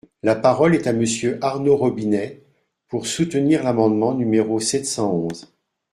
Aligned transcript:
La 0.23 0.33
parole 0.35 0.73
est 0.73 0.87
à 0.87 0.93
Monsieur 0.93 1.37
Arnaud 1.43 1.77
Robinet, 1.77 2.41
pour 2.87 3.05
soutenir 3.05 3.61
l’amendement 3.63 4.15
numéro 4.15 4.59
sept 4.59 4.87
cent 4.87 5.13
onze. 5.13 5.53